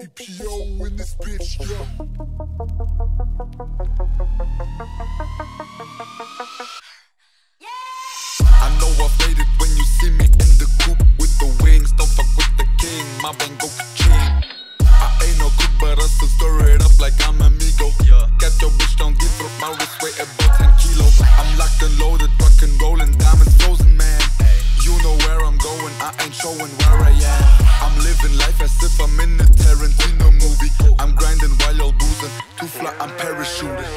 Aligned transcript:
EPO 0.00 0.86
in 0.86 0.96
this 0.96 1.16
bitch, 1.16 1.50
yeah. 4.38 4.45
Fly, 32.78 32.92
I'm 33.00 33.10
parachuting. 33.22 33.94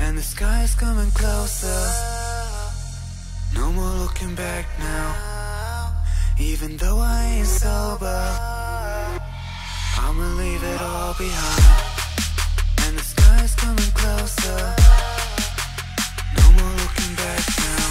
And 0.00 0.18
the 0.18 0.22
sky 0.22 0.62
is 0.62 0.74
coming 0.74 1.10
closer. 1.12 1.82
No 3.54 3.70
more 3.72 3.94
looking 4.02 4.34
back 4.34 4.66
now. 4.78 5.08
Even 6.38 6.76
though 6.76 6.98
I 6.98 7.20
ain't 7.36 7.46
sober, 7.46 8.22
I'ma 10.04 10.26
leave 10.40 10.62
it 10.62 10.80
all 10.80 11.14
behind. 11.14 11.64
And 12.84 12.98
the 12.98 13.04
sky 13.14 13.44
is 13.44 13.54
coming 13.54 13.92
closer. 14.00 14.60
No 16.38 16.46
more 16.58 16.74
looking 16.82 17.14
back 17.22 17.44
now. 17.66 17.86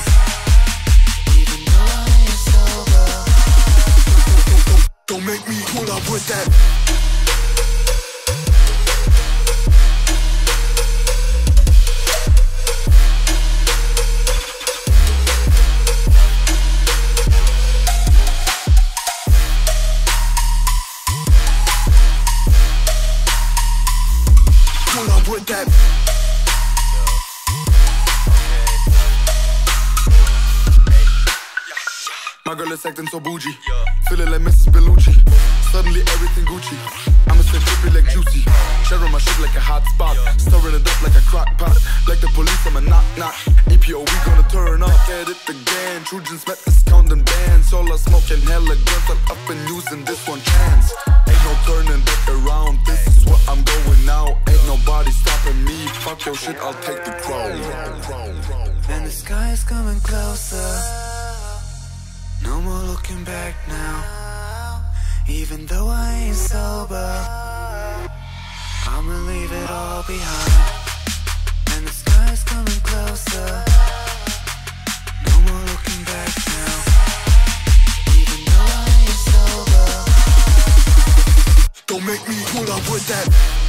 Even 1.39 1.59
though 1.70 1.89
I 2.00 2.05
ain't 2.22 2.41
sober. 2.52 3.08
Don't 5.08 5.25
make 5.25 5.44
me 5.48 5.58
pull 5.72 5.89
up 5.91 6.06
with 6.11 6.25
that. 6.28 6.83
Pull 25.04 25.12
up 25.12 25.28
with 25.28 25.46
that. 25.48 25.68
My 32.46 32.56
girl 32.56 32.72
is 32.72 32.86
acting 32.86 33.08
so 33.08 33.20
bougie. 33.20 33.52
Feeling 34.08 34.31
like 34.31 34.40
Mrs. 34.40 34.72
Bellucci. 34.72 35.12
Suddenly 35.74 36.02
everything 36.08 36.46
Gucci. 36.46 36.78
I'ma 37.28 37.42
stay 37.42 37.58
trippy 37.58 37.96
like 37.96 38.09
juicy. 38.14 38.48
Sharing 38.88 39.12
my 39.12 39.20
shit 39.20 39.38
like 39.42 39.56
a 39.58 39.59
hot 39.59 39.84
spot. 39.92 40.16
Stirring 40.40 40.76
it 40.76 40.88
up 40.88 41.02
like 41.04 41.16
a 41.16 41.26
crock 41.28 41.52
pot. 41.58 41.76
Like 42.08 42.22
the 42.22 42.28
police, 42.31 42.66
I'm 42.66 42.78
a 42.78 42.81
knock 42.81 43.04
knock. 43.18 43.36
EPO, 43.68 44.08
we 44.08 44.18
gonna 44.24 44.48
turn 44.48 44.84
up. 44.84 45.09
At 45.09 45.28
it 45.28 45.50
again. 45.50 46.04
Trojans 46.06 46.48
met 46.48 46.64
discounting 46.64 47.24
bands. 47.24 47.74
All 47.74 47.92
I 47.92 47.98
smoking 47.98 48.40
hella 48.48 48.76
guns. 48.88 49.09
I'm 49.12 49.20
up 49.28 49.50
and 49.50 49.59
using 49.68 50.06
this 50.06 50.24
one 50.30 50.40
chance. 50.40 50.94
Ain't 51.28 51.44
no 51.44 51.52
turning 51.68 52.00
back 52.08 52.24
shit, 56.44 56.58
I'll 56.58 56.73
take 56.88 57.03
the 57.05 57.11
crown. 57.23 57.52
And 58.89 59.05
the 59.05 59.11
sky 59.11 59.52
is 59.52 59.63
coming 59.63 59.99
closer. 60.02 60.69
No 62.44 62.59
more 62.61 62.83
looking 62.91 63.23
back 63.23 63.55
now. 63.69 64.83
Even 65.27 65.66
though 65.67 65.88
I 65.88 66.09
ain't 66.25 66.35
sober, 66.35 67.09
I'ma 68.94 69.16
leave 69.31 69.52
it 69.61 69.69
all 69.69 70.03
behind. 70.03 70.53
And 71.73 71.88
the 71.88 71.95
sky 72.03 72.28
is 72.34 72.44
coming 72.44 72.81
closer. 72.89 73.50
No 75.29 75.35
more 75.47 75.63
looking 75.72 76.03
back 76.12 76.31
now. 76.59 76.75
Even 78.19 78.39
though 78.50 78.69
I 78.81 78.85
ain't 79.01 79.22
sober. 79.31 79.88
Don't 81.88 82.06
make 82.06 82.23
me 82.28 82.38
pull 82.51 82.69
up 82.78 82.85
with 82.91 83.07
that. 83.07 83.62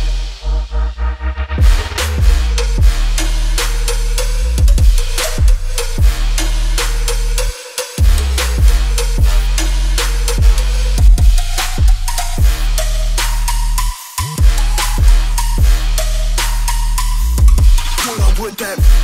with 18.44 18.58
that. 18.58 19.03